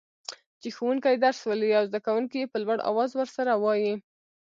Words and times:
چي 0.61 0.69
ښوونکي 0.75 1.13
درس 1.23 1.39
لولي 1.47 1.69
او 1.77 1.83
زده 1.89 1.99
کوونکي 2.05 2.37
يي 2.41 2.47
په 2.51 2.57
لوړ 2.63 2.77
اواز 2.89 3.11
ورسره 3.15 3.51
وايي. 3.63 3.93